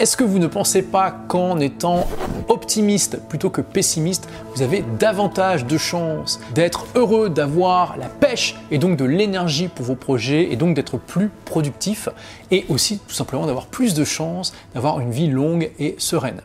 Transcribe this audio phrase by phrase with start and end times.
[0.00, 2.08] Est-ce que vous ne pensez pas qu'en étant
[2.48, 8.78] optimiste plutôt que pessimiste, vous avez davantage de chances d'être heureux, d'avoir la pêche et
[8.78, 12.08] donc de l'énergie pour vos projets et donc d'être plus productif
[12.50, 16.40] et aussi tout simplement d'avoir plus de chances d'avoir une vie longue et sereine?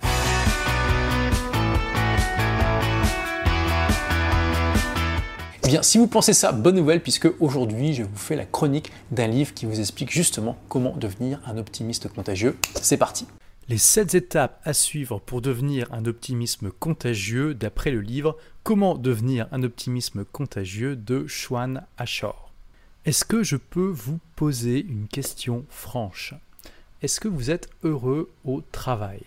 [5.64, 8.92] Eh bien, si vous pensez ça, bonne nouvelle, puisque aujourd'hui, je vous fais la chronique
[9.12, 12.58] d'un livre qui vous explique justement comment devenir un optimiste contagieux.
[12.82, 13.26] C'est parti
[13.68, 19.48] Les 7 étapes à suivre pour devenir un optimisme contagieux d'après le livre Comment devenir
[19.52, 22.52] un optimisme contagieux de Schwan Ashore.
[23.06, 26.36] Est-ce que je peux vous poser une question franche?
[27.02, 29.24] Est-ce que vous êtes heureux au travail?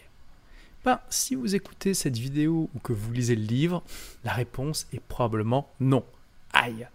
[0.84, 3.83] Ben, si vous écoutez cette vidéo ou que vous lisez le livre,
[4.23, 6.05] la réponse est probablement non.
[6.53, 6.87] Aïe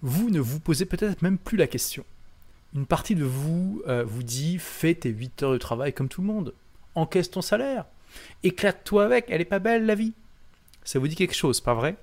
[0.00, 2.06] Vous ne vous posez peut-être même plus la question.
[2.74, 6.22] Une partie de vous euh, vous dit fais tes 8 heures de travail comme tout
[6.22, 6.54] le monde.
[6.94, 7.84] Encaisse ton salaire.
[8.42, 10.12] Éclate-toi avec, elle est pas belle la vie.
[10.84, 11.96] Ça vous dit quelque chose, pas vrai?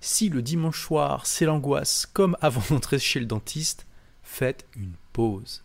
[0.00, 3.86] Si le dimanche soir c'est l'angoisse comme avant d'entrer chez le dentiste,
[4.22, 5.62] faites une pause.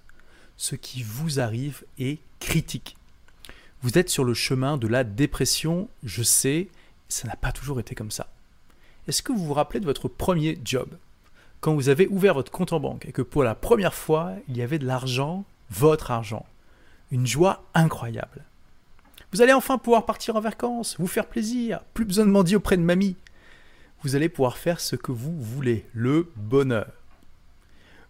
[0.57, 2.97] Ce qui vous arrive est critique.
[3.81, 6.67] Vous êtes sur le chemin de la dépression, je sais,
[7.09, 8.31] ça n'a pas toujours été comme ça.
[9.07, 10.87] Est-ce que vous vous rappelez de votre premier job?
[11.61, 14.57] Quand vous avez ouvert votre compte en banque et que pour la première fois, il
[14.57, 16.47] y avait de l'argent, votre argent.
[17.11, 18.43] Une joie incroyable.
[19.31, 22.77] Vous allez enfin pouvoir partir en vacances, vous faire plaisir, plus besoin de mendier auprès
[22.77, 23.15] de mamie.
[24.01, 26.91] Vous allez pouvoir faire ce que vous voulez, le bonheur.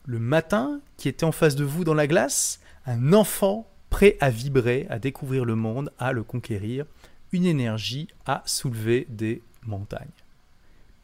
[0.06, 4.30] Le matin, qui était en face de vous dans la glace, un enfant prêt à
[4.30, 6.86] vibrer, à découvrir le monde, à le conquérir,
[7.34, 10.08] une énergie à soulever des montagnes.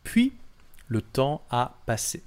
[0.03, 0.31] Puis,
[0.87, 2.23] le temps a passé.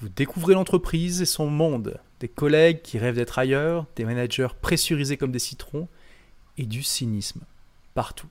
[0.00, 5.16] Vous découvrez l'entreprise et son monde, des collègues qui rêvent d'être ailleurs, des managers pressurisés
[5.16, 5.88] comme des citrons,
[6.58, 7.40] et du cynisme
[7.94, 8.28] partout.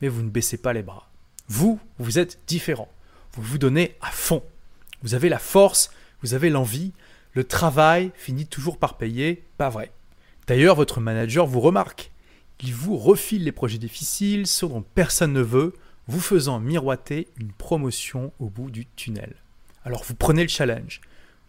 [0.00, 1.08] Mais vous ne baissez pas les bras.
[1.48, 2.88] Vous, vous êtes différent.
[3.32, 4.42] Vous vous donnez à fond.
[5.02, 5.90] Vous avez la force,
[6.22, 6.92] vous avez l'envie.
[7.32, 9.92] Le travail finit toujours par payer, pas vrai.
[10.46, 12.10] D'ailleurs, votre manager vous remarque.
[12.60, 15.72] Il vous refile les projets difficiles, ceux dont personne ne veut,
[16.06, 19.34] vous faisant miroiter une promotion au bout du tunnel.
[19.84, 21.00] Alors vous prenez le challenge,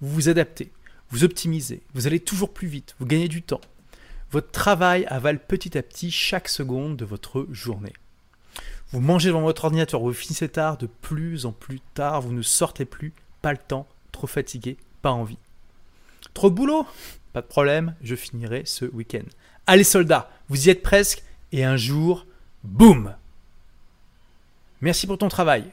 [0.01, 0.71] vous vous adaptez,
[1.09, 3.61] vous optimisez, vous allez toujours plus vite, vous gagnez du temps.
[4.31, 7.93] Votre travail avale petit à petit chaque seconde de votre journée.
[8.91, 12.41] Vous mangez devant votre ordinateur, vous finissez tard, de plus en plus tard, vous ne
[12.41, 15.37] sortez plus, pas le temps, trop fatigué, pas envie.
[16.33, 16.85] Trop de boulot?
[17.33, 19.25] Pas de problème, je finirai ce week-end.
[19.67, 22.25] Allez soldats, vous y êtes presque, et un jour,
[22.63, 23.15] boum
[24.81, 25.65] Merci pour ton travail.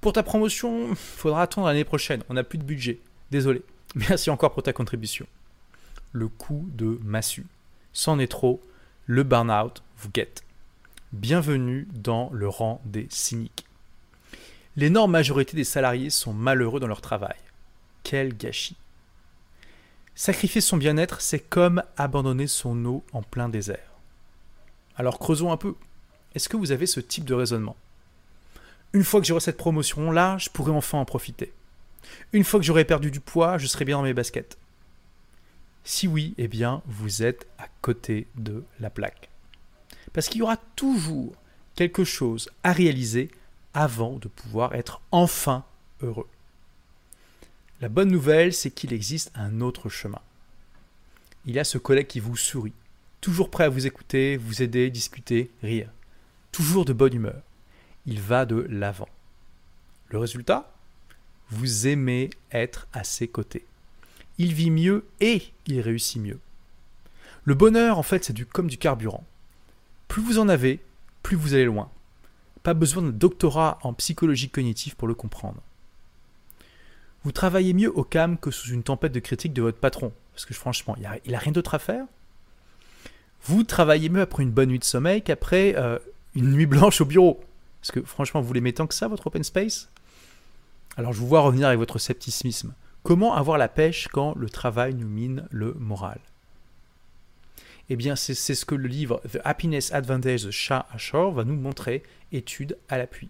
[0.00, 2.22] Pour ta promotion, faudra attendre l'année prochaine.
[2.30, 3.00] On n'a plus de budget.
[3.30, 3.62] Désolé.
[3.94, 5.26] Merci encore pour ta contribution.
[6.12, 7.46] Le coup de massue.
[7.92, 8.62] C'en est trop.
[9.04, 10.42] Le burn-out vous guette.
[11.12, 13.66] Bienvenue dans le rang des cyniques.
[14.74, 17.36] L'énorme majorité des salariés sont malheureux dans leur travail.
[18.02, 18.76] Quel gâchis.
[20.14, 23.92] Sacrifier son bien-être, c'est comme abandonner son eau en plein désert.
[24.96, 25.74] Alors creusons un peu.
[26.34, 27.76] Est-ce que vous avez ce type de raisonnement?
[28.92, 31.52] Une fois que j'aurai cette promotion-là, je pourrai enfin en profiter.
[32.32, 34.58] Une fois que j'aurai perdu du poids, je serai bien dans mes baskets.
[35.84, 39.28] Si oui, eh bien, vous êtes à côté de la plaque.
[40.12, 41.32] Parce qu'il y aura toujours
[41.76, 43.30] quelque chose à réaliser
[43.74, 45.64] avant de pouvoir être enfin
[46.02, 46.28] heureux.
[47.80, 50.20] La bonne nouvelle, c'est qu'il existe un autre chemin.
[51.46, 52.74] Il y a ce collègue qui vous sourit,
[53.20, 55.90] toujours prêt à vous écouter, vous aider, discuter, rire,
[56.52, 57.40] toujours de bonne humeur
[58.10, 59.08] il va de l'avant.
[60.08, 60.70] Le résultat
[61.48, 63.64] Vous aimez être à ses côtés.
[64.36, 66.40] Il vit mieux et il réussit mieux.
[67.44, 69.24] Le bonheur, en fait, c'est du, comme du carburant.
[70.08, 70.80] Plus vous en avez,
[71.22, 71.88] plus vous allez loin.
[72.64, 75.62] Pas besoin de doctorat en psychologie cognitive pour le comprendre.
[77.22, 80.46] Vous travaillez mieux au calme que sous une tempête de critiques de votre patron, parce
[80.46, 82.06] que franchement, il n'a a rien d'autre à faire.
[83.44, 85.98] Vous travaillez mieux après une bonne nuit de sommeil qu'après euh,
[86.34, 87.40] une nuit blanche au bureau.
[87.80, 89.88] Parce que franchement, vous l'aimez tant que ça, votre open space?
[90.96, 92.74] Alors je vous vois revenir avec votre scepticisme.
[93.02, 96.20] Comment avoir la pêche quand le travail nous mine le moral?
[97.88, 101.56] Eh bien, c'est ce que le livre The Happiness Advantage de Shah Ashore va nous
[101.56, 103.28] montrer, étude à l'appui.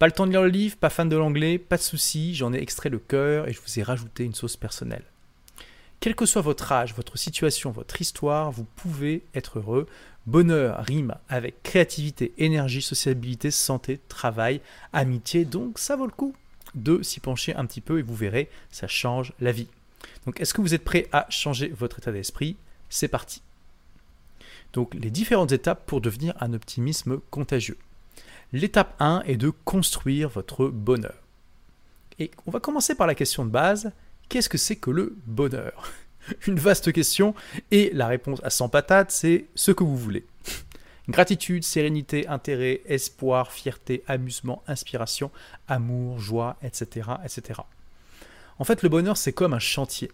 [0.00, 2.52] Pas le temps de lire le livre, pas fan de l'anglais, pas de souci, j'en
[2.52, 5.04] ai extrait le cœur et je vous ai rajouté une sauce personnelle.
[6.00, 9.86] Quel que soit votre âge, votre situation, votre histoire, vous pouvez être heureux.
[10.30, 14.60] Bonheur rime avec créativité, énergie, sociabilité, santé, travail,
[14.92, 16.36] amitié, donc ça vaut le coup
[16.76, 19.66] de s'y pencher un petit peu et vous verrez, ça change la vie.
[20.24, 22.54] Donc est-ce que vous êtes prêt à changer votre état d'esprit?
[22.88, 23.42] C'est parti.
[24.72, 27.78] Donc les différentes étapes pour devenir un optimisme contagieux.
[28.52, 31.18] L'étape 1 est de construire votre bonheur.
[32.20, 33.90] Et on va commencer par la question de base,
[34.28, 35.90] qu'est-ce que c'est que le bonheur?
[36.46, 37.34] Une vaste question,
[37.70, 40.24] et la réponse à 100 patates, c'est ce que vous voulez.
[41.08, 45.30] Gratitude, sérénité, intérêt, espoir, fierté, amusement, inspiration,
[45.66, 47.08] amour, joie, etc.
[47.24, 47.60] etc.
[48.58, 50.12] En fait, le bonheur, c'est comme un chantier.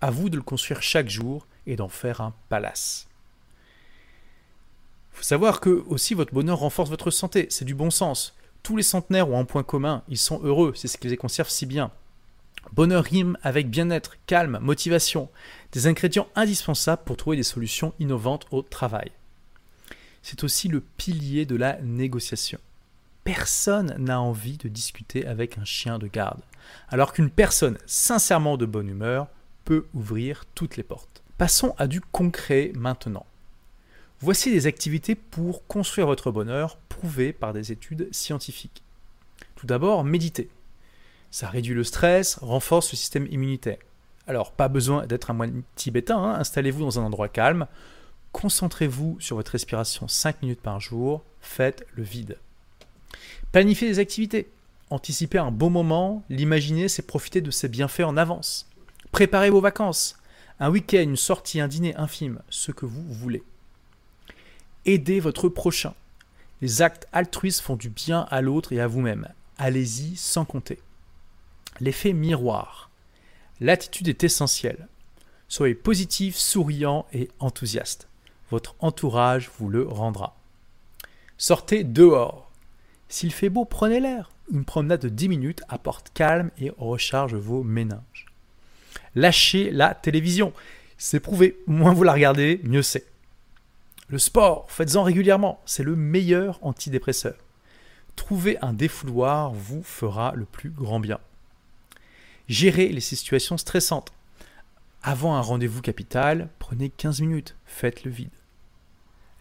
[0.00, 3.08] À vous de le construire chaque jour et d'en faire un palace.
[5.12, 8.34] Il faut savoir que aussi votre bonheur renforce votre santé, c'est du bon sens.
[8.62, 11.50] Tous les centenaires ont un point commun, ils sont heureux, c'est ce qui les conserve
[11.50, 11.90] si bien.
[12.72, 15.28] Bonheur rime avec bien-être, calme, motivation,
[15.72, 19.10] des ingrédients indispensables pour trouver des solutions innovantes au travail.
[20.22, 22.60] C'est aussi le pilier de la négociation.
[23.24, 26.42] Personne n'a envie de discuter avec un chien de garde,
[26.88, 29.28] alors qu'une personne sincèrement de bonne humeur
[29.64, 31.22] peut ouvrir toutes les portes.
[31.38, 33.26] Passons à du concret maintenant.
[34.20, 38.82] Voici des activités pour construire votre bonheur prouvées par des études scientifiques.
[39.56, 40.48] Tout d'abord, méditer.
[41.32, 43.78] Ça réduit le stress, renforce le système immunitaire.
[44.26, 46.34] Alors, pas besoin d'être un moine tibétain, hein.
[46.34, 47.66] installez-vous dans un endroit calme,
[48.32, 52.36] concentrez-vous sur votre respiration 5 minutes par jour, faites le vide.
[53.50, 54.50] Planifiez des activités.
[54.90, 58.68] Anticipez un bon moment, l'imaginer, c'est profiter de ses bienfaits en avance.
[59.10, 60.18] Préparez vos vacances.
[60.60, 63.42] Un week-end, une sortie, un dîner infime, ce que vous voulez.
[64.84, 65.94] Aidez votre prochain.
[66.60, 69.28] Les actes altruistes font du bien à l'autre et à vous-même.
[69.56, 70.78] Allez-y sans compter.
[71.80, 72.90] L'effet miroir.
[73.60, 74.88] L'attitude est essentielle.
[75.48, 78.08] Soyez positif, souriant et enthousiaste.
[78.50, 80.36] Votre entourage vous le rendra.
[81.38, 82.50] Sortez dehors.
[83.08, 84.30] S'il fait beau, prenez l'air.
[84.52, 88.26] Une promenade de 10 minutes apporte calme et recharge vos méninges.
[89.14, 90.52] Lâchez la télévision.
[90.98, 91.58] C'est prouvé.
[91.66, 93.06] Moins vous la regardez, mieux c'est.
[94.08, 97.34] Le sport, faites-en régulièrement, c'est le meilleur antidépresseur.
[98.14, 101.18] Trouver un défouloir vous fera le plus grand bien.
[102.52, 104.12] Gérez les situations stressantes.
[105.02, 108.28] Avant un rendez-vous capital, prenez 15 minutes, faites le vide.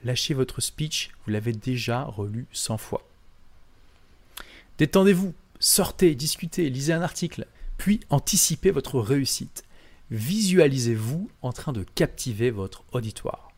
[0.05, 3.05] Lâchez votre speech, vous l'avez déjà relu 100 fois.
[4.77, 9.65] Détendez-vous, sortez, discutez, lisez un article, puis anticipez votre réussite.
[10.09, 13.51] Visualisez-vous en train de captiver votre auditoire.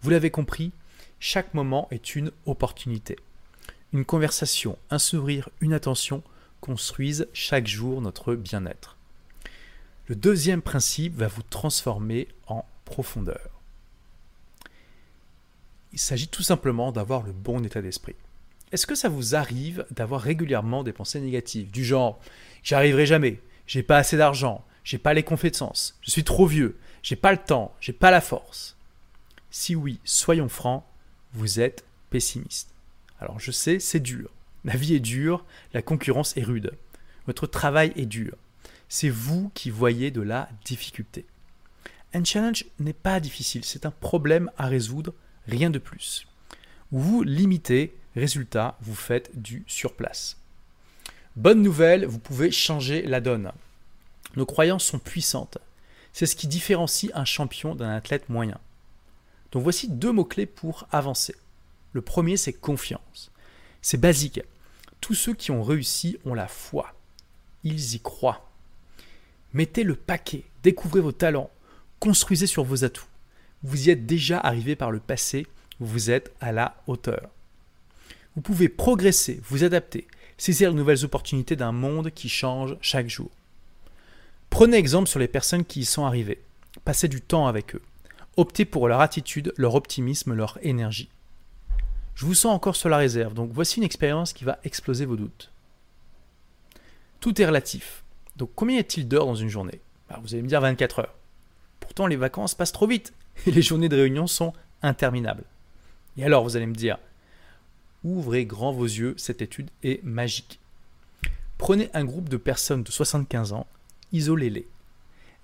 [0.00, 0.70] Vous l'avez compris,
[1.18, 3.16] chaque moment est une opportunité.
[3.92, 6.22] Une conversation, un sourire, une attention
[6.60, 8.96] construisent chaque jour notre bien-être.
[10.06, 13.60] Le deuxième principe va vous transformer en profondeur.
[15.92, 18.16] Il s'agit tout simplement d'avoir le bon état d'esprit.
[18.72, 22.20] Est-ce que ça vous arrive d'avoir régulièrement des pensées négatives du genre
[22.62, 26.78] j'y arriverai jamais, j'ai pas assez d'argent, j'ai pas les compétences, je suis trop vieux,
[27.02, 28.76] j'ai pas le temps, j'ai pas la force?
[29.50, 30.84] Si oui, soyons francs,
[31.32, 32.70] vous êtes pessimiste.
[33.18, 34.30] Alors je sais, c'est dur.
[34.64, 36.72] La vie est dure, la concurrence est rude.
[37.26, 38.36] Votre travail est dur.
[38.88, 41.24] C'est vous qui voyez de la difficulté.
[42.12, 45.14] Un challenge n'est pas difficile, c'est un problème à résoudre,
[45.46, 46.26] rien de plus.
[46.90, 50.36] Vous limitez, résultat, vous faites du surplace.
[51.36, 53.52] Bonne nouvelle, vous pouvez changer la donne.
[54.36, 55.58] Nos croyances sont puissantes.
[56.12, 58.58] C'est ce qui différencie un champion d'un athlète moyen.
[59.52, 61.36] Donc voici deux mots-clés pour avancer.
[61.92, 63.30] Le premier, c'est confiance.
[63.82, 64.40] C'est basique.
[65.00, 66.94] Tous ceux qui ont réussi ont la foi.
[67.64, 68.50] Ils y croient.
[69.52, 71.50] Mettez le paquet, découvrez vos talents,
[71.98, 73.06] construisez sur vos atouts.
[73.62, 75.46] Vous y êtes déjà arrivé par le passé,
[75.80, 77.28] vous êtes à la hauteur.
[78.36, 80.06] Vous pouvez progresser, vous adapter,
[80.38, 83.30] saisir de nouvelles opportunités d'un monde qui change chaque jour.
[84.50, 86.40] Prenez exemple sur les personnes qui y sont arrivées.
[86.84, 87.82] Passez du temps avec eux.
[88.36, 91.08] Optez pour leur attitude, leur optimisme, leur énergie.
[92.20, 95.16] Je vous sens encore sur la réserve, donc voici une expérience qui va exploser vos
[95.16, 95.50] doutes.
[97.18, 98.04] Tout est relatif.
[98.36, 99.80] Donc combien y a-t-il d'heures dans une journée?
[100.06, 101.14] Bah, Vous allez me dire 24 heures.
[101.80, 103.14] Pourtant les vacances passent trop vite
[103.46, 105.44] et les journées de réunion sont interminables.
[106.18, 106.98] Et alors vous allez me dire,
[108.04, 110.60] ouvrez grand vos yeux, cette étude est magique.
[111.56, 113.66] Prenez un groupe de personnes de 75 ans,
[114.12, 114.68] isolez-les.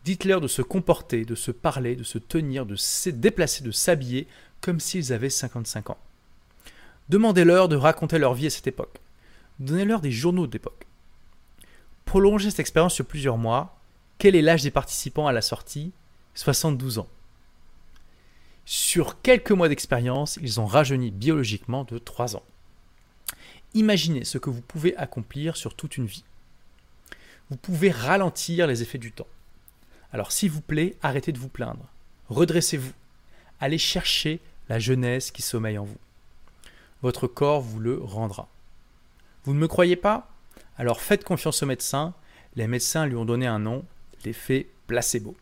[0.05, 4.29] Dites-leur de se comporter, de se parler, de se tenir, de se déplacer, de s'habiller
[4.61, 5.99] comme s'ils avaient 55 ans.
[7.09, 9.01] Demandez-leur de raconter leur vie à cette époque.
[9.61, 10.87] Donnez-leur des journaux d'époque.
[12.05, 13.79] Prolongez cette expérience sur plusieurs mois.
[14.19, 15.93] Quel est l'âge des participants à la sortie?
[16.35, 17.09] 72 ans.
[18.65, 22.43] Sur quelques mois d'expérience, ils ont rajeuni biologiquement de 3 ans.
[23.75, 26.25] Imaginez ce que vous pouvez accomplir sur toute une vie.
[27.51, 29.29] Vous pouvez ralentir les effets du temps.
[30.13, 31.89] Alors s'il vous plaît, arrêtez de vous plaindre.
[32.29, 32.93] Redressez-vous.
[33.61, 35.99] Allez chercher la jeunesse qui sommeille en vous.
[37.07, 38.49] Votre corps vous le rendra.
[39.45, 40.29] Vous ne me croyez pas?
[40.77, 42.15] Alors faites confiance au médecin.
[42.57, 43.85] Les médecins lui ont donné un nom,
[44.25, 45.37] l'effet placebo.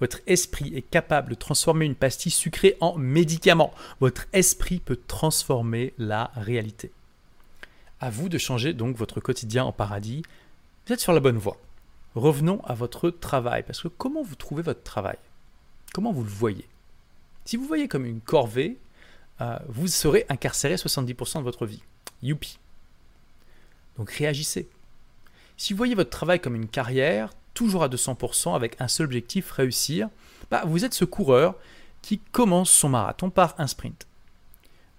[0.00, 3.72] Votre esprit est capable de transformer une pastille sucrée en médicament.
[4.00, 6.90] Votre esprit peut transformer la réalité.
[8.00, 10.24] À vous de changer donc votre quotidien en paradis.
[10.88, 11.58] Vous êtes sur la bonne voie.
[12.16, 15.18] Revenons à votre travail, parce que comment vous trouvez votre travail?
[15.92, 16.66] Comment vous le voyez?
[17.44, 18.78] Si vous voyez comme une corvée,
[19.42, 21.82] euh, vous serez incarcéré 70% de votre vie.
[22.22, 22.58] Youpi.
[23.98, 24.68] Donc réagissez.
[25.56, 29.50] Si vous voyez votre travail comme une carrière, toujours à 200% avec un seul objectif,
[29.50, 30.08] réussir,
[30.50, 31.56] bah, vous êtes ce coureur
[32.02, 34.06] qui commence son marathon par un sprint.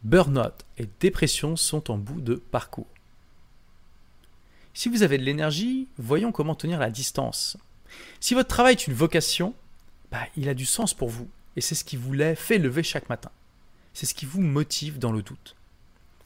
[0.03, 2.87] Burnout et dépression sont en bout de parcours.
[4.73, 7.57] Si vous avez de l'énergie, voyons comment tenir la distance.
[8.19, 9.53] Si votre travail est une vocation,
[10.11, 12.83] bah, il a du sens pour vous et c'est ce qui vous l'a fait lever
[12.83, 13.31] chaque matin.
[13.93, 15.55] C'est ce qui vous motive dans le doute.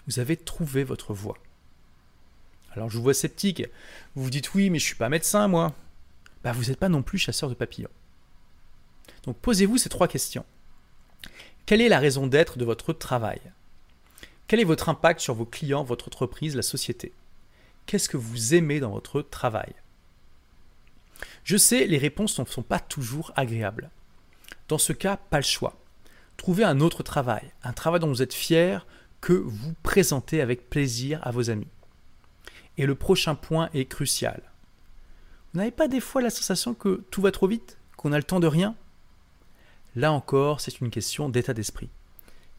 [0.08, 1.38] Vous avez trouvé votre voie.
[2.72, 3.64] Alors je vous vois sceptique.
[4.16, 5.74] Vous vous dites oui, mais je ne suis pas médecin, moi.
[6.44, 7.90] Bah, vous n'êtes pas non plus chasseur de papillons.
[9.24, 10.46] Donc posez-vous ces trois questions.
[11.66, 13.42] Quelle est la raison d'être de votre travail?
[14.48, 17.12] Quel est votre impact sur vos clients, votre entreprise, la société?
[17.86, 19.74] Qu'est-ce que vous aimez dans votre travail?
[21.44, 23.90] Je sais, les réponses ne sont pas toujours agréables.
[24.70, 25.78] Dans ce cas, pas le choix.
[26.38, 28.86] Trouvez un autre travail, un travail dont vous êtes fier,
[29.22, 31.68] que vous présentez avec plaisir à vos amis.
[32.78, 34.42] Et le prochain point est crucial.
[35.52, 38.24] Vous n'avez pas des fois la sensation que tout va trop vite, qu'on a le
[38.24, 38.76] temps de rien?
[39.96, 41.90] Là encore, c'est une question d'état d'esprit.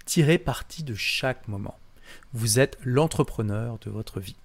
[0.05, 1.79] Tirez parti de chaque moment.
[2.33, 4.37] Vous êtes l'entrepreneur de votre vie.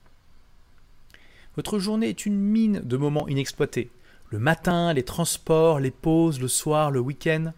[1.56, 3.90] Votre journée est une mine de moments inexploités.
[4.30, 7.54] Le matin, les transports, les pauses, le soir, le week-end.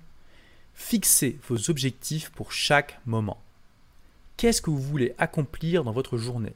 [0.76, 3.42] Fixez vos objectifs pour chaque moment.
[4.38, 6.54] Qu'est-ce que vous voulez accomplir dans votre journée?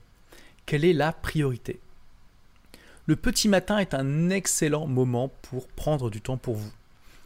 [0.66, 1.80] Quelle est la priorité?
[3.06, 6.72] Le petit matin est un excellent moment pour prendre du temps pour vous.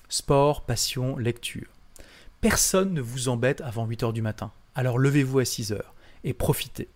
[0.08, 1.68] Sport, passion, lecture.
[2.40, 4.52] Personne ne vous embête avant 8 heures du matin.
[4.76, 6.88] Alors levez-vous à 6 heures et profitez.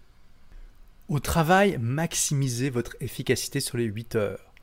[1.10, 4.54] Au travail, maximisez votre efficacité sur les 8 heures.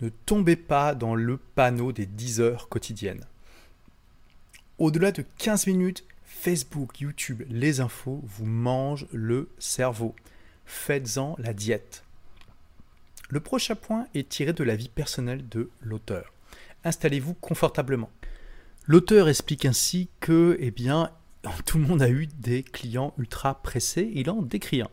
[0.00, 3.24] Ne tombez pas dans le panneau des 10 heures quotidiennes.
[4.80, 10.16] Au-delà de 15 minutes, Facebook, YouTube, les infos vous mangent le cerveau.
[10.64, 12.02] Faites-en la diète.
[13.28, 16.32] Le prochain point est tiré de la vie personnelle de l'auteur.
[16.84, 18.08] Installez-vous confortablement.
[18.86, 21.10] L'auteur explique ainsi que, eh bien,
[21.66, 24.10] tout le monde a eu des clients ultra pressés.
[24.14, 24.88] Il en décrit un.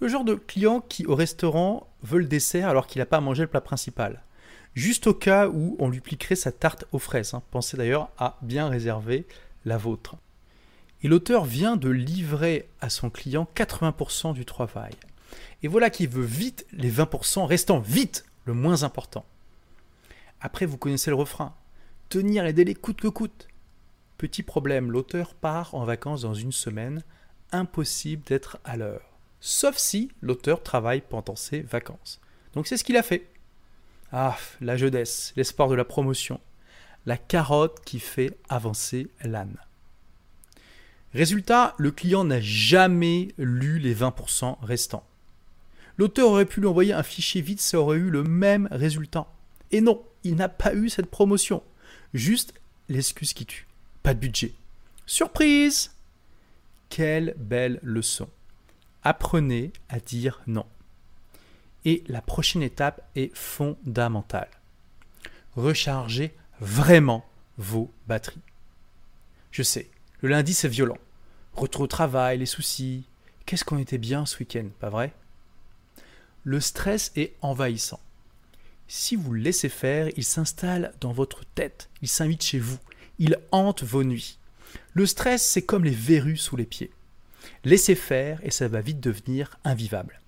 [0.00, 3.44] Le genre de client qui au restaurant veut le dessert alors qu'il n'a pas mangé
[3.44, 4.22] le plat principal
[4.74, 7.34] juste au cas où on lui pliquerait sa tarte aux fraises.
[7.34, 7.42] Hein.
[7.50, 9.26] Pensez d'ailleurs à bien réserver
[9.64, 10.16] la vôtre.
[11.02, 14.92] Et l'auteur vient de livrer à son client 80% du travail.
[15.62, 19.24] Et voilà qu'il veut vite les 20% restant vite le moins important.
[20.40, 21.54] Après, vous connaissez le refrain.
[22.08, 23.48] Tenir les délais coûte que coûte.
[24.18, 27.02] Petit problème, l'auteur part en vacances dans une semaine.
[27.52, 29.12] Impossible d'être à l'heure.
[29.40, 32.20] Sauf si l'auteur travaille pendant ses vacances.
[32.54, 33.31] Donc c'est ce qu'il a fait.
[34.12, 36.38] Ah, la jeunesse, l'espoir de la promotion,
[37.06, 39.56] la carotte qui fait avancer l'âne.
[41.14, 45.06] Résultat, le client n'a jamais lu les 20% restants.
[45.96, 49.26] L'auteur aurait pu lui envoyer un fichier vide, ça aurait eu le même résultat.
[49.70, 51.62] Et non, il n'a pas eu cette promotion.
[52.12, 52.52] Juste
[52.90, 53.66] l'excuse qui tue.
[54.02, 54.52] Pas de budget.
[55.06, 55.94] Surprise
[56.90, 58.28] Quelle belle leçon.
[59.02, 60.66] Apprenez à dire non.
[61.84, 64.50] Et la prochaine étape est fondamentale.
[65.56, 67.24] Rechargez vraiment
[67.58, 68.40] vos batteries.
[69.50, 70.98] Je sais, le lundi c'est violent.
[71.54, 73.04] Retour au travail, les soucis.
[73.44, 75.12] Qu'est-ce qu'on était bien ce week-end, pas vrai?
[76.44, 78.00] Le stress est envahissant.
[78.88, 82.78] Si vous le laissez faire, il s'installe dans votre tête, il s'invite chez vous,
[83.18, 84.38] il hante vos nuits.
[84.94, 86.90] Le stress, c'est comme les verrues sous les pieds.
[87.64, 90.21] Laissez faire et ça va vite devenir invivable.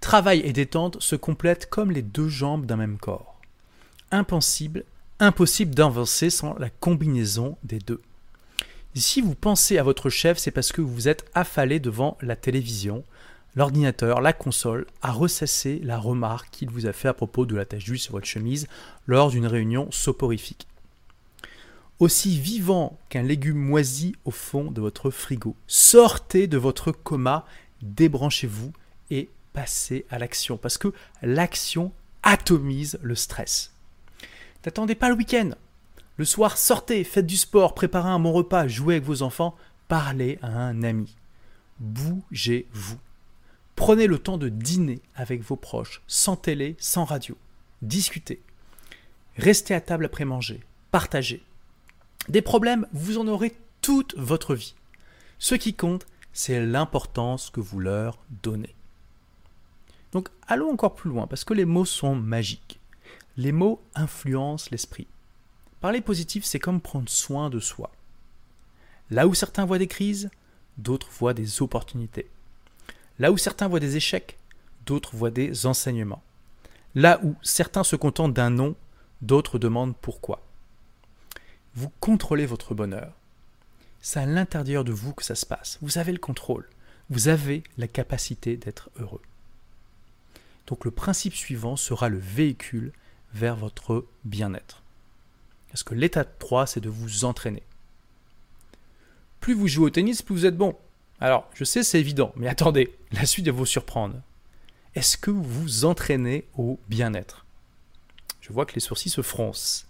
[0.00, 3.40] Travail et détente se complètent comme les deux jambes d'un même corps.
[4.10, 4.84] Impossible,
[5.18, 8.00] impossible d'avancer sans la combinaison des deux.
[8.94, 13.04] Si vous pensez à votre chef, c'est parce que vous êtes affalé devant la télévision,
[13.54, 17.66] l'ordinateur, la console, à ressasser la remarque qu'il vous a fait à propos de la
[17.66, 18.68] tache d'huile sur votre chemise
[19.06, 20.66] lors d'une réunion soporifique.
[21.98, 25.56] Aussi vivant qu'un légume moisi au fond de votre frigo.
[25.66, 27.46] Sortez de votre coma,
[27.82, 28.72] débranchez-vous
[29.10, 31.90] et passer à l'action parce que l'action
[32.22, 33.72] atomise le stress.
[34.66, 35.52] N'attendez pas le week-end.
[36.18, 39.56] Le soir, sortez, faites du sport, préparez un bon repas, jouez avec vos enfants,
[39.88, 41.16] parlez à un ami.
[41.80, 42.98] Bougez-vous.
[43.76, 47.34] Prenez le temps de dîner avec vos proches, sans télé, sans radio.
[47.80, 48.42] Discutez.
[49.38, 50.60] Restez à table après manger.
[50.90, 51.42] Partagez.
[52.28, 54.74] Des problèmes, vous en aurez toute votre vie.
[55.38, 58.76] Ce qui compte, c'est l'importance que vous leur donnez.
[60.12, 62.80] Donc allons encore plus loin, parce que les mots sont magiques.
[63.36, 65.06] Les mots influencent l'esprit.
[65.80, 67.92] Parler positif, c'est comme prendre soin de soi.
[69.10, 70.30] Là où certains voient des crises,
[70.78, 72.28] d'autres voient des opportunités.
[73.18, 74.38] Là où certains voient des échecs,
[74.84, 76.22] d'autres voient des enseignements.
[76.94, 78.74] Là où certains se contentent d'un non,
[79.22, 80.42] d'autres demandent pourquoi.
[81.74, 83.12] Vous contrôlez votre bonheur.
[84.00, 85.78] C'est à l'intérieur de vous que ça se passe.
[85.82, 86.68] Vous avez le contrôle.
[87.10, 89.22] Vous avez la capacité d'être heureux.
[90.66, 92.92] Donc le principe suivant sera le véhicule
[93.32, 94.82] vers votre bien-être.
[95.68, 97.62] Parce que l'étape 3, c'est de vous entraîner.
[99.40, 100.76] Plus vous jouez au tennis, plus vous êtes bon.
[101.20, 104.20] Alors, je sais, c'est évident, mais attendez, la suite va vous surprendre.
[104.94, 107.44] Est-ce que vous vous entraînez au bien-être?
[108.40, 109.86] Je vois que les sourcils se froncent.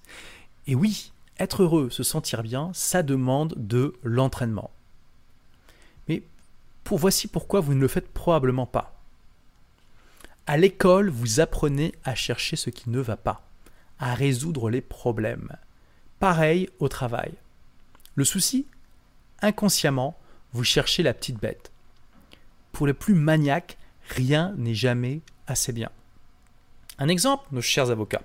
[0.67, 4.71] Et oui, être heureux, se sentir bien, ça demande de l'entraînement.
[6.09, 6.23] Mais
[6.85, 8.96] voici pourquoi vous ne le faites probablement pas.
[10.49, 13.45] À l'école, vous apprenez à chercher ce qui ne va pas,
[13.99, 15.51] à résoudre les problèmes.
[16.21, 17.33] Pareil au travail.
[18.15, 18.67] Le souci
[19.43, 20.17] Inconsciemment,
[20.53, 21.73] vous cherchez la petite bête.
[22.71, 23.77] Pour les plus maniaques,
[24.09, 25.91] rien n'est jamais assez bien.
[26.99, 28.23] Un exemple, nos chers avocats.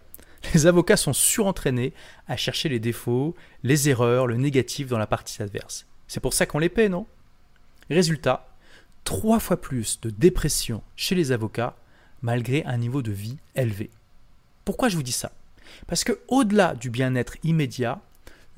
[0.53, 1.93] Les avocats sont surentraînés
[2.27, 5.87] à chercher les défauts, les erreurs, le négatif dans la partie adverse.
[6.07, 7.07] C'est pour ça qu'on les paie, non?
[7.89, 8.47] Résultat,
[9.03, 11.75] trois fois plus de dépression chez les avocats
[12.21, 13.89] malgré un niveau de vie élevé.
[14.65, 15.31] Pourquoi je vous dis ça?
[15.87, 18.01] Parce que au-delà du bien-être immédiat,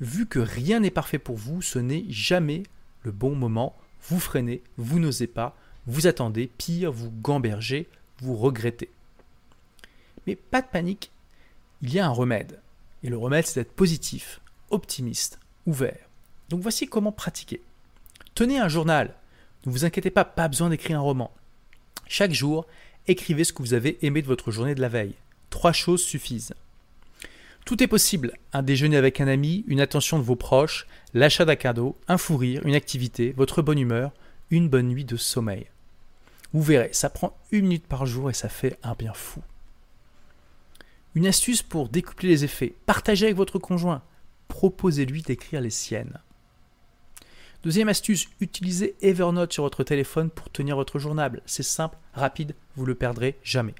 [0.00, 2.64] vu que rien n'est parfait pour vous, ce n'est jamais
[3.02, 3.76] le bon moment.
[4.08, 7.88] Vous freinez, vous n'osez pas, vous attendez, pire, vous gambergez,
[8.18, 8.90] vous regrettez.
[10.26, 11.10] Mais pas de panique,
[11.82, 12.60] il y a un remède.
[13.02, 16.08] Et le remède, c'est d'être positif, optimiste, ouvert.
[16.48, 17.62] Donc voici comment pratiquer.
[18.34, 19.14] Tenez un journal.
[19.66, 21.32] Ne vous inquiétez pas, pas besoin d'écrire un roman.
[22.06, 22.66] Chaque jour,
[23.06, 25.14] écrivez ce que vous avez aimé de votre journée de la veille.
[25.50, 26.54] Trois choses suffisent.
[27.64, 28.32] Tout est possible.
[28.52, 32.36] Un déjeuner avec un ami, une attention de vos proches, l'achat d'un cadeau, un fou
[32.36, 34.12] rire, une activité, votre bonne humeur,
[34.50, 35.66] une bonne nuit de sommeil.
[36.52, 39.42] Vous verrez, ça prend une minute par jour et ça fait un bien fou.
[41.14, 42.74] Une astuce pour découpler les effets.
[42.86, 44.02] Partagez avec votre conjoint.
[44.48, 46.18] Proposez-lui d'écrire les siennes.
[47.64, 51.40] Deuxième astuce, utilisez Evernote sur votre téléphone pour tenir votre journal.
[51.46, 53.74] C'est simple, rapide, vous le perdrez jamais.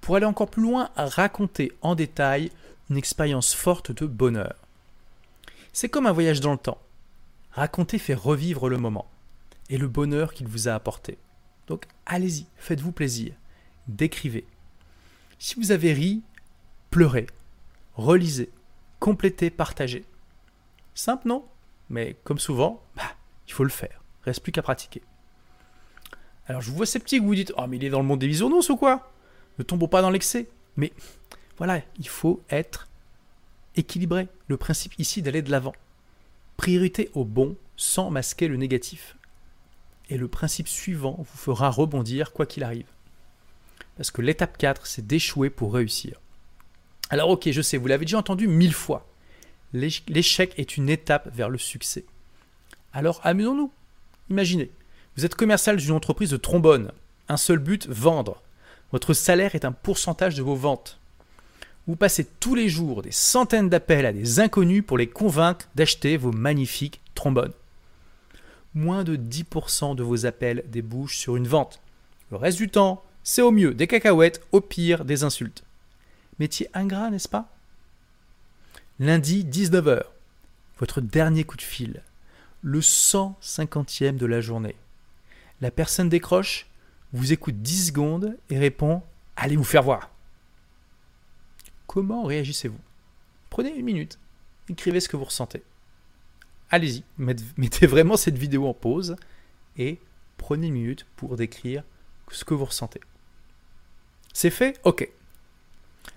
[0.00, 2.52] Pour aller encore plus loin, racontez en détail
[2.90, 4.54] une expérience forte de bonheur.
[5.72, 6.80] C'est comme un voyage dans le temps.
[7.50, 9.10] Raconter fait revivre le moment
[9.68, 11.18] et le bonheur qu'il vous a apporté.
[11.66, 13.34] Donc allez-y, faites-vous plaisir,
[13.88, 14.46] décrivez.
[15.40, 16.22] Si vous avez ri,
[16.92, 17.26] pleurez,
[17.96, 18.48] relisez,
[19.00, 20.04] complétez, partagez.
[20.94, 21.44] Simple, non?
[21.90, 23.02] Mais comme souvent, bah,
[23.46, 24.02] il faut le faire.
[24.24, 25.02] Reste plus qu'à pratiquer.
[26.46, 28.28] Alors je vous vois sceptique, vous dites Oh, mais il est dans le monde des
[28.28, 29.12] bisounours ou quoi?
[29.58, 30.48] Ne tombons pas dans l'excès.
[30.76, 30.92] Mais
[31.58, 32.88] voilà, il faut être
[33.76, 34.28] équilibré.
[34.46, 35.74] Le principe ici d'aller de l'avant.
[36.56, 39.16] Priorité au bon sans masquer le négatif.
[40.08, 42.88] Et le principe suivant vous fera rebondir quoi qu'il arrive.
[43.96, 46.20] Parce que l'étape 4, c'est d'échouer pour réussir.
[47.10, 49.09] Alors ok, je sais, vous l'avez déjà entendu mille fois
[49.72, 52.04] l'échec est une étape vers le succès.
[52.92, 53.72] Alors amusons-nous.
[54.30, 54.70] Imaginez,
[55.16, 56.92] vous êtes commercial d'une entreprise de trombone.
[57.28, 58.42] Un seul but, vendre.
[58.92, 60.98] Votre salaire est un pourcentage de vos ventes.
[61.86, 66.16] Vous passez tous les jours des centaines d'appels à des inconnus pour les convaincre d'acheter
[66.16, 67.52] vos magnifiques trombones.
[68.74, 71.80] Moins de 10% de vos appels débouchent sur une vente.
[72.30, 75.64] Le reste du temps, c'est au mieux des cacahuètes, au pire des insultes.
[76.38, 77.48] Métier ingrat, n'est-ce pas?
[79.02, 80.02] Lundi 19h,
[80.78, 82.02] votre dernier coup de fil,
[82.60, 84.76] le 150e de la journée.
[85.62, 86.66] La personne décroche,
[87.14, 89.02] vous écoute 10 secondes et répond
[89.36, 90.10] Allez vous faire voir.
[91.86, 92.78] Comment réagissez-vous?
[93.48, 94.18] Prenez une minute,
[94.68, 95.62] écrivez ce que vous ressentez.
[96.68, 99.16] Allez-y, mettez vraiment cette vidéo en pause
[99.78, 99.98] et
[100.36, 101.84] prenez une minute pour décrire
[102.30, 103.00] ce que vous ressentez.
[104.34, 104.78] C'est fait?
[104.84, 105.08] Ok.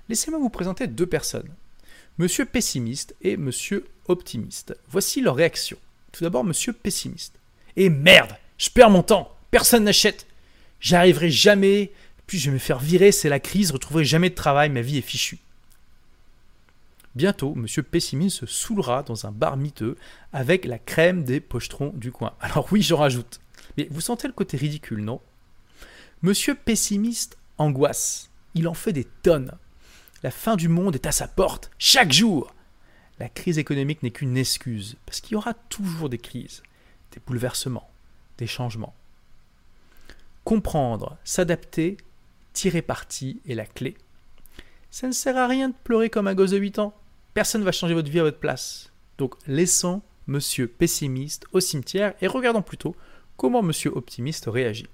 [0.10, 1.50] Laissez-moi vous présenter deux personnes.
[2.20, 4.78] Monsieur pessimiste et Monsieur optimiste.
[4.88, 5.78] Voici leur réaction.
[6.12, 7.40] Tout d'abord, Monsieur pessimiste.
[7.76, 10.28] Et merde, je perds mon temps, personne n'achète.
[10.80, 11.92] J'arriverai jamais,
[12.28, 14.82] puis je vais me faire virer, c'est la crise, je retrouverai jamais de travail, ma
[14.82, 15.40] vie est fichue.
[17.16, 19.98] Bientôt, Monsieur Pessimiste se saoulera dans un bar miteux
[20.32, 22.34] avec la crème des pochetrons du coin.
[22.42, 23.40] Alors oui, j'en rajoute.
[23.78, 25.22] Mais vous sentez le côté ridicule, non?
[26.22, 28.30] Monsieur Pessimiste angoisse.
[28.56, 29.52] Il en fait des tonnes.
[30.24, 32.56] La fin du monde est à sa porte, chaque jour.
[33.20, 36.64] La crise économique n'est qu'une excuse, parce qu'il y aura toujours des crises,
[37.12, 37.90] des bouleversements,
[38.38, 38.96] des changements.
[40.46, 41.98] Comprendre, s'adapter,
[42.54, 43.98] tirer parti est la clé.
[44.92, 46.94] Ça ne sert à rien de pleurer comme un gosse de 8 ans.
[47.34, 48.92] Personne ne va changer votre vie à votre place.
[49.18, 52.96] Donc laissons Monsieur pessimiste au cimetière et regardons plutôt
[53.36, 54.88] comment Monsieur optimiste réagit.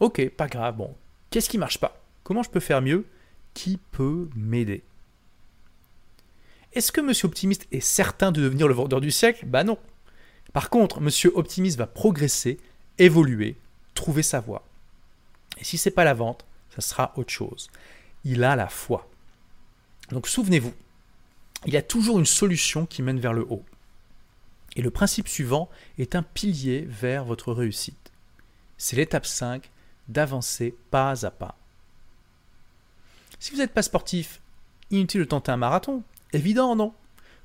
[0.00, 0.96] Ok, pas grave, bon,
[1.30, 2.02] qu'est-ce qui marche pas?
[2.24, 3.06] Comment je peux faire mieux?
[3.54, 4.82] Qui peut m'aider
[6.72, 9.46] Est-ce que Monsieur Optimiste est certain de devenir le vendeur du siècle?
[9.46, 9.78] Bah non.
[10.52, 12.58] Par contre, Monsieur Optimiste va progresser,
[12.98, 13.56] évoluer,
[13.94, 14.64] trouver sa voie.
[15.58, 17.70] Et si c'est pas la vente, ça sera autre chose.
[18.24, 19.08] Il a la foi.
[20.10, 20.74] Donc souvenez-vous,
[21.66, 23.64] il y a toujours une solution qui mène vers le haut.
[24.74, 28.10] Et le principe suivant est un pilier vers votre réussite.
[28.78, 29.70] C'est l'étape 5
[30.08, 31.56] d'avancer pas à pas.
[33.42, 34.40] Si vous n'êtes pas sportif,
[34.92, 36.04] inutile de tenter un marathon.
[36.32, 36.94] Évident, non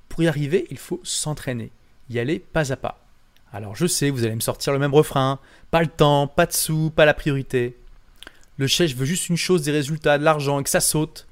[0.09, 1.71] Pour y arriver, il faut s'entraîner,
[2.11, 3.03] y aller pas à pas.
[3.51, 5.39] Alors je sais, vous allez me sortir le même refrain,
[5.71, 7.75] pas le temps, pas de sous, pas la priorité.
[8.57, 11.25] Le chef veut juste une chose, des résultats, de l'argent et que ça saute.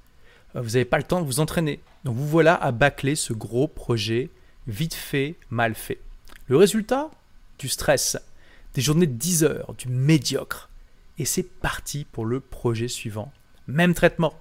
[0.55, 1.79] Euh, vous n'avez pas le temps de vous entraîner.
[2.03, 4.31] Donc vous voilà à bâcler ce gros projet,
[4.65, 5.99] vite fait, mal fait.
[6.47, 7.11] Le résultat?
[7.59, 8.17] Du stress,
[8.73, 10.71] des journées de 10 heures, du médiocre.
[11.19, 13.31] Et c'est parti pour le projet suivant.
[13.67, 14.33] Même traitement.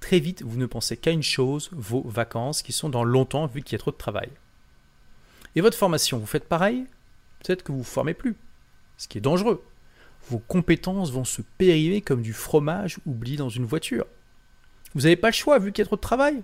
[0.00, 3.62] Très vite, vous ne pensez qu'à une chose, vos vacances, qui sont dans longtemps vu
[3.62, 4.30] qu'il y a trop de travail.
[5.54, 6.86] Et votre formation, vous faites pareil?
[7.42, 8.36] Peut-être que vous ne vous formez plus,
[8.96, 9.64] ce qui est dangereux.
[10.28, 14.06] Vos compétences vont se périmer comme du fromage oublié dans une voiture.
[14.94, 16.42] Vous n'avez pas le choix vu qu'il y a trop de travail.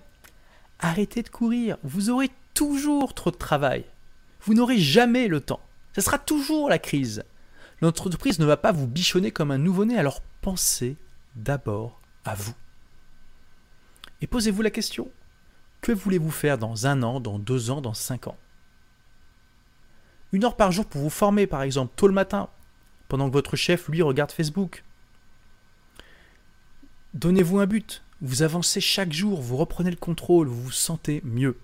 [0.79, 3.85] Arrêtez de courir, vous aurez toujours trop de travail.
[4.41, 5.61] Vous n'aurez jamais le temps.
[5.93, 7.23] Ce sera toujours la crise.
[7.81, 10.95] L'entreprise ne va pas vous bichonner comme un nouveau-né, alors pensez
[11.35, 12.53] d'abord à vous.
[14.21, 15.11] Et posez-vous la question,
[15.81, 18.37] que voulez-vous faire dans un an, dans deux ans, dans cinq ans?
[20.31, 22.49] Une heure par jour pour vous former, par exemple, tôt le matin,
[23.07, 24.83] pendant que votre chef, lui, regarde Facebook.
[27.13, 28.03] Donnez-vous un but.
[28.21, 31.57] Vous avancez chaque jour, vous reprenez le contrôle, vous vous sentez mieux.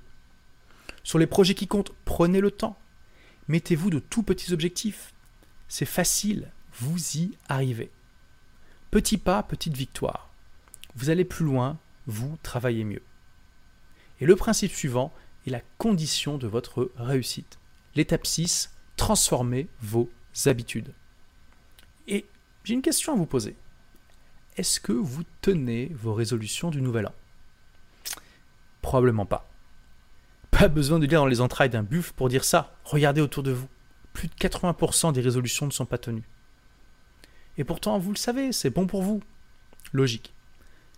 [1.03, 2.77] Sur les projets qui comptent, prenez le temps.
[3.47, 5.13] Mettez-vous de tout petits objectifs.
[5.67, 7.91] C'est facile, vous y arrivez.
[8.91, 10.29] Petit pas, petite victoire.
[10.95, 13.01] Vous allez plus loin, vous travaillez mieux.
[14.19, 15.13] Et le principe suivant
[15.45, 17.59] est la condition de votre réussite.
[17.95, 20.09] L'étape 6, transformez vos
[20.45, 20.93] habitudes.
[22.07, 22.25] Et
[22.63, 23.55] j'ai une question à vous poser.
[24.57, 27.13] Est-ce que vous tenez vos résolutions du nouvel an?
[28.81, 29.49] Probablement pas.
[30.51, 32.75] Pas besoin de lire dans les entrailles d'un buffle pour dire ça.
[32.83, 33.67] Regardez autour de vous.
[34.13, 36.27] Plus de 80% des résolutions ne sont pas tenues.
[37.57, 39.21] Et pourtant, vous le savez, c'est bon pour vous.
[39.91, 40.33] Logique.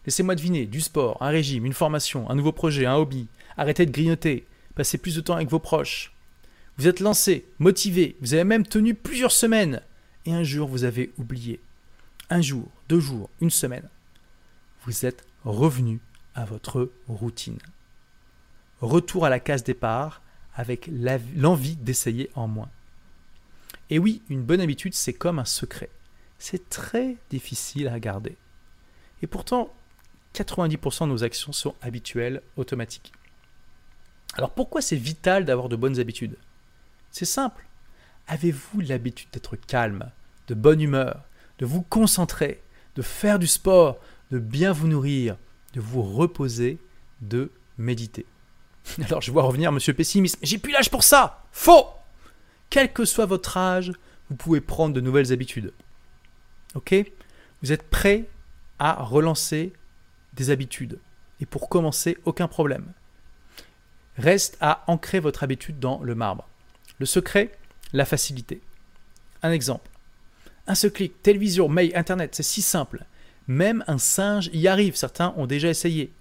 [0.06, 3.28] Laissez-moi deviner, du sport, un régime, une formation, un nouveau projet, un hobby.
[3.58, 6.13] Arrêtez de grignoter, passez plus de temps avec vos proches.
[6.78, 9.82] Vous êtes lancé, motivé, vous avez même tenu plusieurs semaines.
[10.26, 11.60] Et un jour, vous avez oublié.
[12.30, 13.89] Un jour, deux jours, une semaine.
[14.86, 16.00] Vous êtes revenu
[16.36, 17.60] à votre routine.
[18.82, 20.22] Retour à la case départ
[20.56, 20.89] avec
[21.36, 22.70] l'envie d'essayer en moins.
[23.89, 25.89] Et oui, une bonne habitude, c'est comme un secret.
[26.38, 28.36] C'est très difficile à garder.
[29.22, 29.74] Et pourtant,
[30.36, 33.13] 90% de nos actions sont habituelles, automatiques.
[34.36, 36.38] Alors pourquoi c'est vital d'avoir de bonnes habitudes?
[37.12, 37.65] C'est simple.
[38.28, 40.12] Avez-vous l'habitude d'être calme,
[40.48, 41.24] de bonne humeur,
[41.60, 42.62] de vous concentrer,
[42.95, 44.00] de faire du sport,
[44.32, 45.38] de bien vous nourrir,
[45.74, 46.80] de vous reposer,
[47.21, 48.26] de méditer?
[49.06, 50.38] Alors je vois revenir Monsieur Pessimiste.
[50.41, 51.88] J'ai plus l'âge pour ça Faux
[52.69, 53.93] Quel que soit votre âge,
[54.30, 55.71] vous pouvez prendre de nouvelles habitudes.
[56.74, 56.93] Ok?
[57.62, 58.26] Vous êtes prêt
[58.80, 59.71] à relancer
[60.36, 61.00] des habitudes.
[61.39, 62.91] Et pour commencer, aucun problème.
[64.17, 66.48] Reste à ancrer votre habitude dans le marbre.
[67.00, 67.52] Le secret,
[67.93, 68.62] la facilité.
[69.43, 69.89] Un exemple.
[70.67, 73.06] Un seul clic, télévision, mail, internet, c'est si simple.
[73.48, 76.12] Même un singe y arrive, certains ont déjà essayé.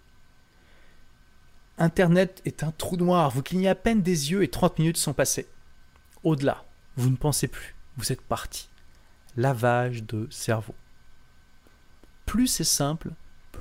[1.79, 5.15] Internet est un trou noir, vous clignez à peine des yeux et 30 minutes sont
[5.15, 5.49] passées.
[6.23, 6.65] Au-delà,
[6.97, 8.69] vous ne pensez plus, vous êtes parti.
[9.37, 10.75] Lavage de cerveau.
[12.27, 13.11] Plus c'est simple,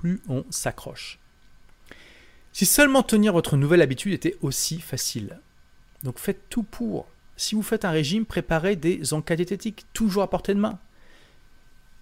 [0.03, 1.17] plus on s'accroche.
[2.51, 5.39] Si seulement tenir votre nouvelle habitude était aussi facile.
[6.03, 7.07] Donc faites tout pour.
[7.37, 10.77] Si vous faites un régime, préparez des encas diététiques, toujours à portée de main.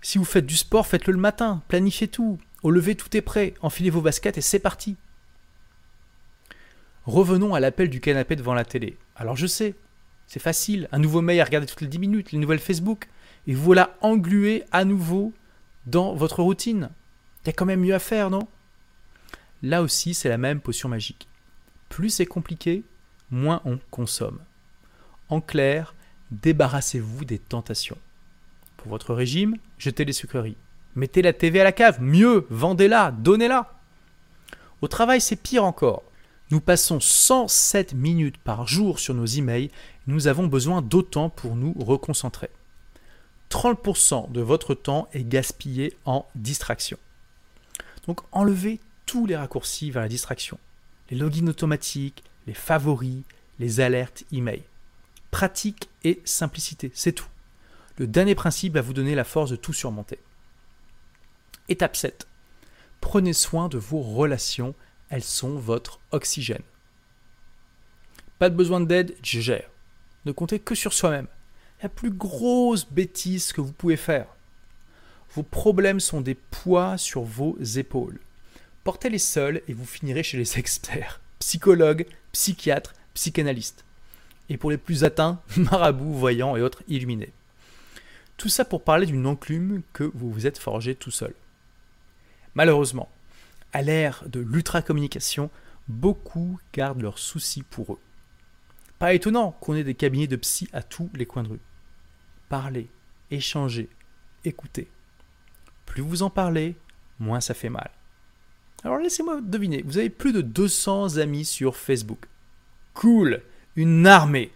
[0.01, 2.39] Si vous faites du sport, faites-le le matin, planifiez tout.
[2.63, 4.95] Au lever, tout est prêt, enfilez vos baskets et c'est parti.
[7.05, 8.97] Revenons à l'appel du canapé devant la télé.
[9.15, 9.75] Alors je sais,
[10.25, 13.07] c'est facile, un nouveau mail à regarder toutes les 10 minutes, les nouvelles Facebook,
[13.45, 15.33] et vous voilà englué à nouveau
[15.85, 16.89] dans votre routine.
[17.45, 18.47] A quand même mieux à faire, non?
[19.63, 21.27] Là aussi, c'est la même potion magique.
[21.89, 22.83] Plus c'est compliqué,
[23.29, 24.39] moins on consomme.
[25.29, 25.95] En clair,
[26.31, 27.97] débarrassez-vous des tentations.
[28.77, 30.57] Pour votre régime, jetez les sucreries.
[30.95, 33.79] Mettez la TV à la cave, mieux, vendez-la, donnez-la.
[34.81, 36.03] Au travail, c'est pire encore.
[36.49, 39.71] Nous passons 107 minutes par jour sur nos emails,
[40.07, 42.49] nous avons besoin d'autant pour nous reconcentrer.
[43.49, 46.97] 30% de votre temps est gaspillé en distraction.
[48.07, 50.59] Donc enlevez tous les raccourcis vers la distraction.
[51.09, 53.23] Les logins automatiques, les favoris,
[53.59, 54.63] les alertes email.
[55.29, 57.27] Pratique et simplicité, c'est tout.
[57.97, 60.19] Le dernier principe va vous donner la force de tout surmonter.
[61.69, 62.27] Étape 7.
[62.99, 64.75] Prenez soin de vos relations,
[65.09, 66.63] elles sont votre oxygène.
[68.39, 69.69] Pas de besoin d'aide, je gère.
[70.25, 71.27] Ne comptez que sur soi-même.
[71.83, 74.27] La plus grosse bêtise que vous pouvez faire.
[75.33, 78.19] Vos problèmes sont des poids sur vos épaules.
[78.83, 83.85] Portez-les seuls et vous finirez chez les experts, psychologues, psychiatres, psychanalystes.
[84.49, 87.31] Et pour les plus atteints, marabouts, voyants et autres illuminés.
[88.35, 91.33] Tout ça pour parler d'une enclume que vous vous êtes forgé tout seul.
[92.55, 93.09] Malheureusement,
[93.71, 95.49] à l'ère de l'ultra-communication,
[95.87, 97.99] beaucoup gardent leurs soucis pour eux.
[98.99, 101.59] Pas étonnant qu'on ait des cabinets de psy à tous les coins de rue.
[102.49, 102.89] Parlez,
[103.29, 103.89] échangez,
[104.43, 104.89] écoutez.
[105.85, 106.75] Plus vous en parlez,
[107.19, 107.91] moins ça fait mal.
[108.83, 112.25] Alors laissez-moi deviner, vous avez plus de 200 amis sur Facebook.
[112.93, 113.41] Cool,
[113.75, 114.51] une armée.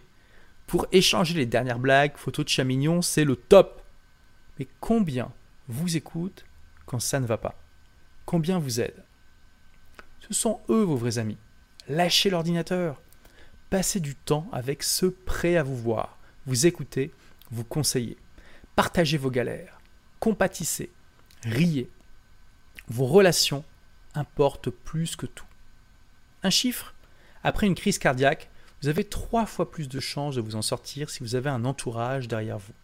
[0.66, 2.64] Pour échanger les dernières blagues, photos de chats
[3.02, 3.82] c'est le top.
[4.58, 5.30] Mais combien
[5.68, 6.44] vous écoutent
[6.86, 7.54] quand ça ne va pas?
[8.24, 9.04] Combien vous aident?
[10.20, 11.38] Ce sont eux vos vrais amis.
[11.88, 13.00] Lâchez l'ordinateur.
[13.70, 17.12] Passez du temps avec ceux prêts à vous voir, vous écouter,
[17.50, 18.16] vous conseiller.
[18.76, 19.80] Partagez vos galères,
[20.20, 20.90] compatissez,
[21.46, 21.90] riez.
[22.88, 23.64] Vos relations
[24.14, 25.46] importent plus que tout.
[26.42, 26.94] Un chiffre
[27.42, 28.50] Après une crise cardiaque,
[28.82, 31.64] vous avez trois fois plus de chances de vous en sortir si vous avez un
[31.64, 32.74] entourage derrière vous.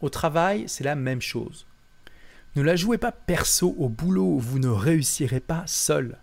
[0.00, 1.66] Au travail, c'est la même chose.
[2.56, 6.18] Ne la jouez pas perso au boulot, vous ne réussirez pas seul.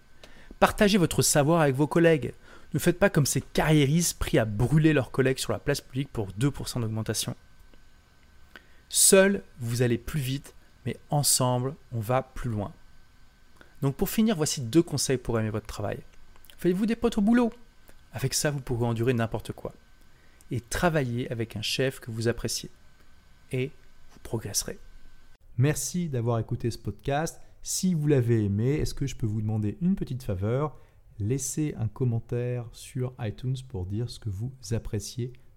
[0.60, 2.34] Partagez votre savoir avec vos collègues.
[2.74, 6.12] Ne faites pas comme ces carriéristes pris à brûler leurs collègues sur la place publique
[6.12, 7.36] pour 2% d'augmentation.
[8.90, 10.54] Seul, vous allez plus vite,
[10.88, 12.74] mais ensemble, on va plus loin.
[13.82, 16.00] Donc pour finir, voici deux conseils pour aimer votre travail.
[16.58, 17.52] Faites-vous des potes au boulot.
[18.14, 19.74] Avec ça, vous pourrez endurer n'importe quoi.
[20.50, 22.72] Et travaillez avec un chef que vous appréciez.
[23.52, 23.72] Et
[24.12, 24.80] vous progresserez.
[25.58, 27.42] Merci d'avoir écouté ce podcast.
[27.62, 30.80] Si vous l'avez aimé, est-ce que je peux vous demander une petite faveur?
[31.20, 35.34] Laissez un commentaire sur iTunes pour dire ce que vous appréciez